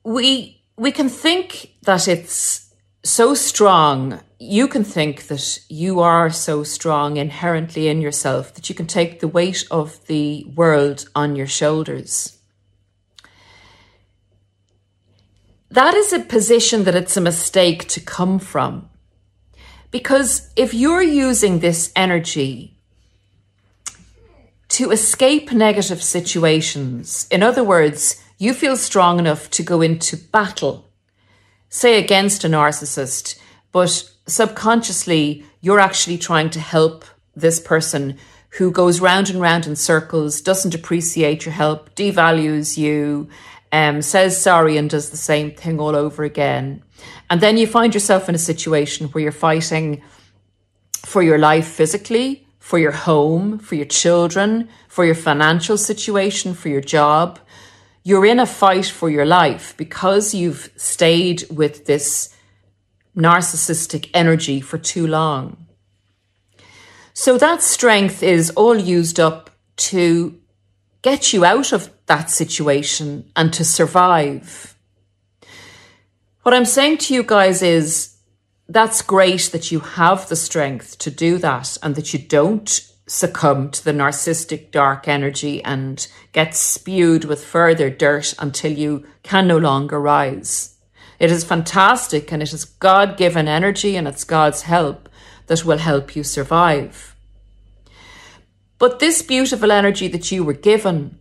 We 0.03 0.61
we 0.77 0.91
can 0.91 1.09
think 1.09 1.73
that 1.81 2.07
it's 2.07 2.71
so 3.03 3.33
strong. 3.33 4.21
You 4.37 4.67
can 4.67 4.83
think 4.83 5.23
that 5.29 5.59
you 5.67 6.01
are 6.01 6.29
so 6.29 6.63
strong 6.63 7.17
inherently 7.17 7.87
in 7.87 8.01
yourself 8.01 8.53
that 8.53 8.69
you 8.69 8.75
can 8.75 8.85
take 8.85 9.19
the 9.19 9.27
weight 9.27 9.65
of 9.71 10.05
the 10.05 10.45
world 10.53 11.09
on 11.15 11.35
your 11.35 11.47
shoulders. 11.47 12.42
That 15.73 15.95
is 15.95 16.13
a 16.13 16.19
position 16.19 16.83
that 16.83 16.93
it's 16.93 17.17
a 17.17 17.21
mistake 17.21 17.87
to 17.87 17.99
come 17.99 18.37
from 18.37 18.89
because 19.89 20.51
if 20.55 20.71
you're 20.71 21.01
using 21.01 21.59
this 21.59 21.91
energy 21.95 22.77
to 24.69 24.91
escape 24.91 25.51
negative 25.51 26.03
situations. 26.03 27.27
In 27.31 27.41
other 27.41 27.63
words, 27.63 28.23
you 28.37 28.53
feel 28.53 28.77
strong 28.77 29.17
enough 29.17 29.49
to 29.51 29.63
go 29.63 29.81
into 29.81 30.15
battle, 30.15 30.87
say 31.69 31.97
against 31.97 32.43
a 32.43 32.47
narcissist, 32.47 33.39
but 33.71 34.11
subconsciously 34.27 35.43
you're 35.61 35.79
actually 35.79 36.19
trying 36.19 36.51
to 36.51 36.59
help 36.59 37.03
this 37.35 37.59
person 37.59 38.17
who 38.57 38.69
goes 38.69 38.99
round 38.99 39.31
and 39.31 39.41
round 39.41 39.65
in 39.65 39.75
circles, 39.75 40.39
doesn't 40.39 40.75
appreciate 40.75 41.45
your 41.45 41.53
help, 41.53 41.95
devalues 41.95 42.77
you, 42.77 43.27
um, 43.73 44.03
says 44.03 44.39
sorry 44.39 44.77
and 44.77 44.89
does 44.89 45.09
the 45.09 45.17
same 45.17 45.51
thing 45.51 45.79
all 45.79 45.95
over 45.95 46.23
again. 46.23 46.83
And 47.29 47.41
then 47.41 47.57
you 47.57 47.65
find 47.65 47.93
yourself 47.93 48.29
in 48.29 48.35
a 48.35 48.37
situation 48.37 49.07
where 49.07 49.23
you're 49.23 49.31
fighting 49.31 50.03
for 51.03 51.23
your 51.23 51.39
life 51.39 51.67
physically, 51.67 52.47
for 52.59 52.77
your 52.77 52.91
home, 52.91 53.57
for 53.57 53.73
your 53.73 53.87
children, 53.87 54.69
for 54.87 55.05
your 55.05 55.15
financial 55.15 55.77
situation, 55.77 56.53
for 56.53 56.69
your 56.69 56.81
job. 56.81 57.39
You're 58.03 58.27
in 58.27 58.39
a 58.39 58.45
fight 58.45 58.85
for 58.85 59.09
your 59.09 59.25
life 59.25 59.75
because 59.75 60.35
you've 60.35 60.71
stayed 60.77 61.45
with 61.49 61.85
this 61.85 62.29
narcissistic 63.17 64.09
energy 64.13 64.61
for 64.61 64.77
too 64.77 65.07
long. 65.07 65.65
So 67.13 67.39
that 67.39 67.63
strength 67.63 68.21
is 68.21 68.51
all 68.51 68.77
used 68.77 69.19
up 69.19 69.49
to 69.75 70.39
get 71.03 71.33
you 71.33 71.45
out 71.45 71.71
of 71.71 71.91
that 72.07 72.31
situation 72.31 73.29
and 73.35 73.53
to 73.53 73.63
survive. 73.63 74.75
What 76.41 76.55
I'm 76.55 76.65
saying 76.65 76.97
to 76.99 77.13
you 77.13 77.23
guys 77.23 77.61
is 77.61 78.17
that's 78.67 79.01
great 79.01 79.49
that 79.51 79.71
you 79.71 79.81
have 79.81 80.27
the 80.27 80.35
strength 80.35 80.97
to 80.99 81.11
do 81.11 81.37
that 81.37 81.77
and 81.83 81.95
that 81.95 82.13
you 82.13 82.19
don't 82.19 82.89
succumb 83.05 83.69
to 83.69 83.83
the 83.83 83.91
narcissistic 83.91 84.71
dark 84.71 85.07
energy 85.07 85.63
and 85.63 86.07
get 86.31 86.55
spewed 86.55 87.25
with 87.25 87.43
further 87.43 87.89
dirt 87.89 88.33
until 88.39 88.71
you 88.71 89.05
can 89.23 89.45
no 89.45 89.57
longer 89.57 89.99
rise. 89.99 90.77
It 91.19 91.31
is 91.31 91.43
fantastic 91.43 92.31
and 92.31 92.41
it 92.41 92.53
is 92.53 92.65
God 92.65 93.17
given 93.17 93.47
energy 93.47 93.95
and 93.95 94.07
it's 94.07 94.23
God's 94.23 94.63
help 94.63 95.09
that 95.47 95.65
will 95.65 95.77
help 95.77 96.15
you 96.15 96.23
survive. 96.23 97.12
But 98.77 98.99
this 98.99 99.21
beautiful 99.21 99.71
energy 99.71 100.07
that 100.09 100.31
you 100.31 100.43
were 100.43 100.53
given 100.53 101.19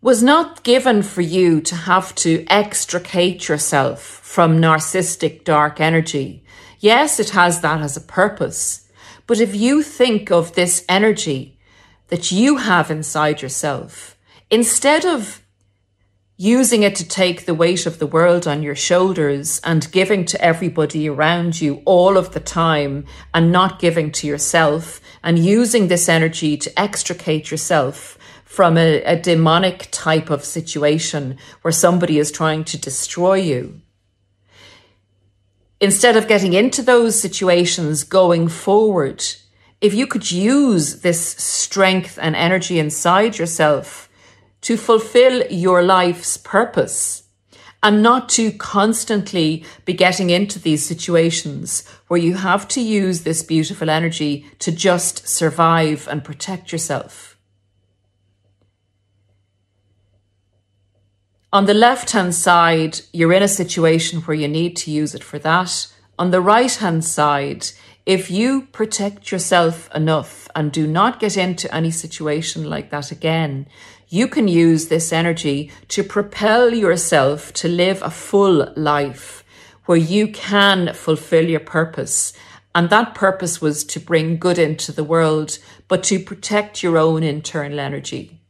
was 0.00 0.22
not 0.22 0.64
given 0.64 1.02
for 1.02 1.20
you 1.20 1.60
to 1.60 1.76
have 1.76 2.14
to 2.16 2.44
extricate 2.48 3.48
yourself 3.48 4.00
from 4.02 4.60
narcissistic 4.60 5.44
dark 5.44 5.80
energy. 5.80 6.44
Yes, 6.80 7.20
it 7.20 7.30
has 7.30 7.60
that 7.60 7.80
as 7.80 7.96
a 7.96 8.00
purpose. 8.00 8.88
But 9.28 9.40
if 9.40 9.54
you 9.54 9.82
think 9.82 10.30
of 10.32 10.54
this 10.54 10.84
energy 10.88 11.58
that 12.08 12.32
you 12.32 12.56
have 12.56 12.90
inside 12.90 13.40
yourself, 13.40 14.16
instead 14.50 15.06
of 15.06 15.42
using 16.42 16.82
it 16.82 16.96
to 16.96 17.06
take 17.06 17.46
the 17.46 17.54
weight 17.54 17.86
of 17.86 18.00
the 18.00 18.06
world 18.06 18.48
on 18.48 18.64
your 18.64 18.74
shoulders 18.74 19.60
and 19.62 19.92
giving 19.92 20.24
to 20.24 20.44
everybody 20.44 21.08
around 21.08 21.60
you 21.60 21.80
all 21.84 22.16
of 22.16 22.32
the 22.32 22.40
time 22.40 23.04
and 23.32 23.52
not 23.52 23.78
giving 23.78 24.10
to 24.10 24.26
yourself 24.26 25.00
and 25.22 25.38
using 25.38 25.86
this 25.86 26.08
energy 26.08 26.56
to 26.56 26.80
extricate 26.80 27.52
yourself 27.52 28.18
from 28.44 28.76
a, 28.76 29.00
a 29.04 29.14
demonic 29.14 29.86
type 29.92 30.30
of 30.30 30.44
situation 30.44 31.38
where 31.60 31.70
somebody 31.70 32.18
is 32.18 32.32
trying 32.32 32.64
to 32.64 32.76
destroy 32.76 33.34
you. 33.34 33.80
Instead 35.80 36.16
of 36.16 36.26
getting 36.26 36.54
into 36.54 36.82
those 36.82 37.20
situations 37.20 38.02
going 38.02 38.48
forward, 38.48 39.22
if 39.80 39.94
you 39.94 40.08
could 40.08 40.32
use 40.32 41.02
this 41.02 41.20
strength 41.20 42.18
and 42.20 42.34
energy 42.34 42.80
inside 42.80 43.38
yourself 43.38 44.08
to 44.62 44.76
fulfill 44.76 45.46
your 45.50 45.82
life's 45.82 46.36
purpose 46.36 47.24
and 47.82 48.02
not 48.02 48.28
to 48.28 48.52
constantly 48.52 49.64
be 49.84 49.92
getting 49.92 50.30
into 50.30 50.58
these 50.58 50.86
situations 50.86 51.84
where 52.06 52.20
you 52.20 52.34
have 52.34 52.68
to 52.68 52.80
use 52.80 53.22
this 53.22 53.42
beautiful 53.42 53.90
energy 53.90 54.46
to 54.60 54.70
just 54.70 55.26
survive 55.26 56.06
and 56.08 56.24
protect 56.24 56.70
yourself. 56.70 57.36
On 61.52 61.66
the 61.66 61.74
left 61.74 62.12
hand 62.12 62.34
side, 62.34 63.00
you're 63.12 63.32
in 63.32 63.42
a 63.42 63.48
situation 63.48 64.20
where 64.22 64.36
you 64.36 64.48
need 64.48 64.76
to 64.76 64.90
use 64.90 65.14
it 65.14 65.24
for 65.24 65.38
that. 65.40 65.92
On 66.18 66.30
the 66.30 66.40
right 66.40 66.72
hand 66.72 67.04
side, 67.04 67.66
if 68.06 68.30
you 68.30 68.62
protect 68.72 69.30
yourself 69.30 69.88
enough 69.94 70.48
and 70.54 70.72
do 70.72 70.86
not 70.86 71.20
get 71.20 71.36
into 71.36 71.72
any 71.74 71.90
situation 71.90 72.68
like 72.68 72.90
that 72.90 73.10
again, 73.10 73.66
you 74.12 74.28
can 74.28 74.46
use 74.46 74.88
this 74.88 75.10
energy 75.10 75.72
to 75.88 76.04
propel 76.04 76.74
yourself 76.74 77.50
to 77.54 77.66
live 77.66 78.02
a 78.02 78.10
full 78.10 78.70
life 78.76 79.42
where 79.86 79.96
you 79.96 80.28
can 80.28 80.92
fulfill 80.92 81.48
your 81.48 81.60
purpose. 81.60 82.34
And 82.74 82.90
that 82.90 83.14
purpose 83.14 83.62
was 83.62 83.84
to 83.84 83.98
bring 83.98 84.36
good 84.36 84.58
into 84.58 84.92
the 84.92 85.02
world, 85.02 85.58
but 85.88 86.02
to 86.04 86.18
protect 86.18 86.82
your 86.82 86.98
own 86.98 87.22
internal 87.22 87.80
energy. 87.80 88.42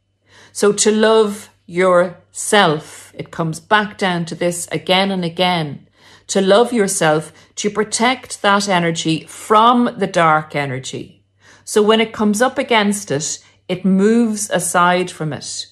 So 0.51 0.73
to 0.73 0.91
love 0.91 1.49
yourself. 1.65 3.13
It 3.15 3.31
comes 3.31 3.61
back 3.61 3.97
down 3.97 4.25
to 4.25 4.35
this 4.35 4.67
again 4.69 5.11
and 5.11 5.23
again. 5.23 5.87
To 6.27 6.41
love 6.41 6.73
yourself, 6.73 7.31
to 7.55 7.69
protect 7.69 8.41
that 8.41 8.67
energy 8.67 9.25
from 9.27 9.95
the 9.97 10.07
dark 10.07 10.57
energy. 10.57 11.23
So 11.63 11.81
when 11.81 12.01
it 12.01 12.11
comes 12.11 12.41
up 12.41 12.57
against 12.57 13.11
it, 13.11 13.39
it 13.67 13.85
moves 13.85 14.49
aside 14.49 15.09
from 15.09 15.33
it. 15.33 15.67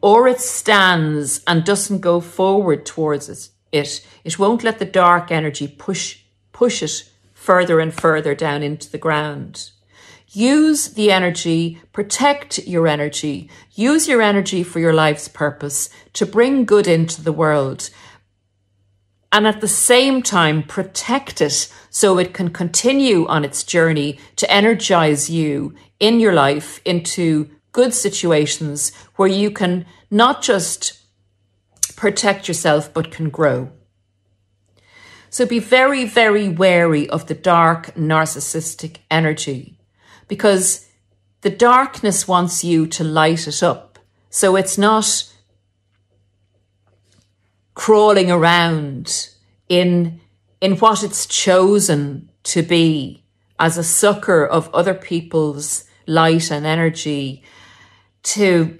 Or 0.00 0.26
it 0.28 0.40
stands 0.40 1.42
and 1.46 1.64
doesn't 1.64 2.00
go 2.00 2.20
forward 2.20 2.86
towards 2.86 3.28
it. 3.28 3.48
It, 3.72 4.06
it 4.24 4.38
won't 4.38 4.64
let 4.64 4.78
the 4.78 4.84
dark 4.84 5.30
energy 5.30 5.68
push, 5.68 6.20
push 6.52 6.82
it 6.82 7.10
further 7.34 7.80
and 7.80 7.92
further 7.92 8.34
down 8.34 8.62
into 8.62 8.90
the 8.90 8.98
ground. 8.98 9.70
Use 10.32 10.92
the 10.92 11.10
energy, 11.10 11.80
protect 11.92 12.58
your 12.58 12.86
energy, 12.86 13.50
use 13.72 14.06
your 14.06 14.22
energy 14.22 14.62
for 14.62 14.78
your 14.78 14.92
life's 14.92 15.26
purpose 15.26 15.90
to 16.12 16.24
bring 16.24 16.64
good 16.64 16.86
into 16.86 17.20
the 17.20 17.32
world. 17.32 17.90
And 19.32 19.46
at 19.46 19.60
the 19.60 19.68
same 19.68 20.22
time, 20.22 20.62
protect 20.64 21.40
it 21.40 21.72
so 21.88 22.18
it 22.18 22.34
can 22.34 22.50
continue 22.50 23.26
on 23.28 23.44
its 23.44 23.62
journey 23.62 24.18
to 24.36 24.50
energize 24.50 25.30
you 25.30 25.74
in 26.00 26.18
your 26.18 26.32
life 26.32 26.80
into 26.84 27.48
good 27.72 27.94
situations 27.94 28.92
where 29.16 29.28
you 29.28 29.50
can 29.50 29.86
not 30.10 30.42
just 30.42 31.00
protect 31.94 32.48
yourself, 32.48 32.92
but 32.92 33.12
can 33.12 33.30
grow. 33.30 33.70
So 35.28 35.46
be 35.46 35.60
very, 35.60 36.04
very 36.04 36.48
wary 36.48 37.08
of 37.08 37.26
the 37.26 37.34
dark 37.34 37.94
narcissistic 37.94 38.96
energy 39.10 39.78
because 40.26 40.88
the 41.42 41.50
darkness 41.50 42.26
wants 42.26 42.64
you 42.64 42.86
to 42.88 43.04
light 43.04 43.46
it 43.46 43.62
up. 43.62 44.00
So 44.28 44.56
it's 44.56 44.76
not 44.76 45.29
crawling 47.74 48.30
around 48.30 49.30
in, 49.68 50.20
in 50.60 50.76
what 50.76 51.02
it's 51.02 51.26
chosen 51.26 52.28
to 52.42 52.62
be 52.62 53.22
as 53.58 53.76
a 53.76 53.84
sucker 53.84 54.44
of 54.46 54.72
other 54.74 54.94
people's 54.94 55.84
light 56.06 56.50
and 56.50 56.66
energy 56.66 57.42
to 58.22 58.78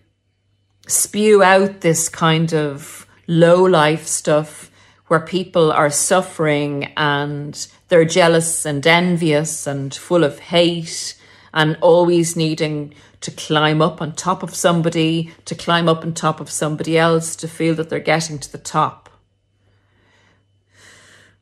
spew 0.87 1.43
out 1.43 1.81
this 1.81 2.09
kind 2.09 2.53
of 2.53 3.07
low 3.27 3.63
life 3.63 4.07
stuff 4.07 4.71
where 5.07 5.21
people 5.21 5.71
are 5.73 5.91
suffering 5.91 6.93
and 6.97 7.69
they're 7.89 8.05
jealous 8.05 8.65
and 8.65 8.87
envious 8.87 9.67
and 9.67 9.95
full 9.95 10.25
of 10.25 10.39
hate 10.39 11.17
and 11.53 11.77
always 11.81 12.37
needing 12.37 12.95
to 13.21 13.31
climb 13.31 13.83
up 13.83 14.01
on 14.01 14.13
top 14.13 14.43
of 14.43 14.55
somebody, 14.55 15.33
to 15.45 15.55
climb 15.55 15.89
up 15.89 16.03
on 16.05 16.15
top 16.15 16.41
of 16.41 16.51
somebody 16.51 16.97
else, 16.97 17.37
to 17.37 17.49
feel 17.49 17.75
that 17.75 17.91
they're 17.91 18.01
getting 18.01 18.39
to 18.39 18.51
the 18.51 18.59
top. 18.59 19.09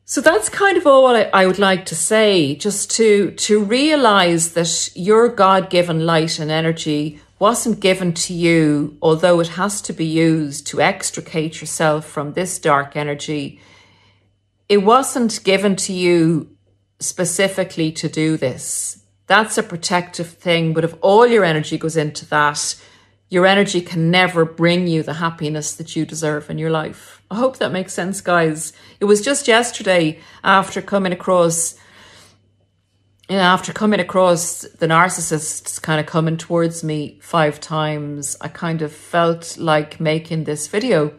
So 0.05 0.21
that's 0.21 0.49
kind 0.49 0.75
of 0.75 0.87
all 0.87 1.15
I, 1.15 1.29
I 1.33 1.45
would 1.45 1.59
like 1.59 1.85
to 1.85 1.95
say, 1.95 2.55
just 2.55 2.89
to, 2.97 3.31
to 3.31 3.63
realize 3.63 4.53
that 4.53 4.89
your 4.95 5.29
God 5.29 5.69
given 5.69 6.05
light 6.05 6.39
and 6.39 6.49
energy 6.49 7.19
wasn't 7.37 7.79
given 7.79 8.13
to 8.13 8.33
you, 8.33 8.97
although 9.01 9.39
it 9.39 9.49
has 9.49 9.81
to 9.83 9.93
be 9.93 10.05
used 10.05 10.67
to 10.67 10.81
extricate 10.81 11.61
yourself 11.61 12.05
from 12.05 12.33
this 12.33 12.59
dark 12.59 12.95
energy. 12.95 13.61
It 14.67 14.79
wasn't 14.79 15.43
given 15.43 15.75
to 15.77 15.93
you 15.93 16.57
specifically 16.99 17.91
to 17.93 18.09
do 18.09 18.35
this. 18.35 19.03
That's 19.29 19.59
a 19.59 19.63
protective 19.63 20.27
thing. 20.27 20.73
But 20.73 20.83
if 20.83 20.95
all 21.01 21.27
your 21.27 21.45
energy 21.45 21.77
goes 21.77 21.95
into 21.95 22.25
that, 22.29 22.75
your 23.29 23.45
energy 23.45 23.79
can 23.79 24.09
never 24.09 24.43
bring 24.43 24.87
you 24.87 25.03
the 25.03 25.13
happiness 25.13 25.75
that 25.75 25.95
you 25.95 26.03
deserve 26.03 26.49
in 26.49 26.57
your 26.57 26.71
life. 26.71 27.21
I 27.29 27.35
hope 27.35 27.57
that 27.57 27.71
makes 27.71 27.93
sense, 27.93 28.21
guys. 28.21 28.73
It 28.99 29.05
was 29.05 29.21
just 29.21 29.47
yesterday 29.47 30.19
after 30.43 30.81
coming 30.81 31.13
across 31.13 31.75
you 33.29 33.35
know, 33.35 33.43
after 33.43 33.71
coming 33.71 33.99
across 33.99 34.61
the 34.61 34.87
narcissists 34.87 35.79
kind 35.79 35.99
of 35.99 36.07
coming 36.07 36.35
towards 36.35 36.83
me 36.83 37.19
five 37.21 37.59
times, 37.59 38.35
I 38.41 38.47
kind 38.47 38.81
of 38.81 38.91
felt 38.91 39.55
like 39.59 39.99
making 39.99 40.45
this 40.45 40.65
video 40.65 41.13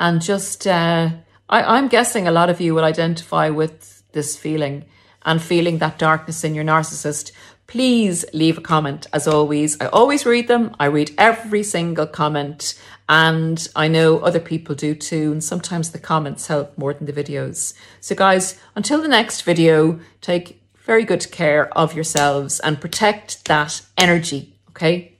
and 0.00 0.22
just, 0.22 0.66
uh, 0.66 1.10
I, 1.50 1.62
I'm 1.76 1.88
guessing 1.88 2.26
a 2.26 2.32
lot 2.32 2.48
of 2.48 2.62
you 2.62 2.74
will 2.74 2.84
identify 2.84 3.50
with 3.50 4.02
this 4.12 4.34
feeling 4.34 4.86
and 5.24 5.40
feeling 5.40 5.78
that 5.78 5.98
darkness 5.98 6.44
in 6.44 6.54
your 6.54 6.64
narcissist. 6.64 7.32
Please 7.72 8.26
leave 8.34 8.58
a 8.58 8.60
comment 8.60 9.06
as 9.14 9.26
always. 9.26 9.80
I 9.80 9.86
always 9.86 10.26
read 10.26 10.46
them. 10.46 10.76
I 10.78 10.84
read 10.84 11.12
every 11.16 11.62
single 11.62 12.06
comment 12.06 12.78
and 13.08 13.66
I 13.74 13.88
know 13.88 14.18
other 14.18 14.40
people 14.40 14.74
do 14.74 14.94
too. 14.94 15.32
And 15.32 15.42
sometimes 15.42 15.90
the 15.90 15.98
comments 15.98 16.48
help 16.48 16.76
more 16.76 16.92
than 16.92 17.06
the 17.06 17.14
videos. 17.14 17.72
So 17.98 18.14
guys, 18.14 18.60
until 18.76 19.00
the 19.00 19.08
next 19.08 19.40
video, 19.40 20.00
take 20.20 20.62
very 20.84 21.04
good 21.04 21.32
care 21.32 21.74
of 21.74 21.94
yourselves 21.94 22.60
and 22.60 22.78
protect 22.78 23.46
that 23.46 23.80
energy. 23.96 24.54
Okay. 24.72 25.16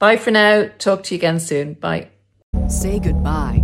Bye 0.00 0.16
for 0.16 0.32
now. 0.32 0.70
Talk 0.78 1.04
to 1.04 1.14
you 1.14 1.20
again 1.20 1.38
soon. 1.38 1.74
Bye. 1.74 2.08
Say 2.66 2.98
goodbye 2.98 3.63